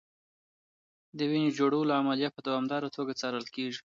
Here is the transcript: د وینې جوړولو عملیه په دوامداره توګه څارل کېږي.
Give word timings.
د 1.17 1.19
وینې 1.29 1.49
جوړولو 1.57 1.97
عملیه 1.99 2.29
په 2.35 2.41
دوامداره 2.47 2.93
توګه 2.95 3.17
څارل 3.19 3.45
کېږي. 3.55 3.81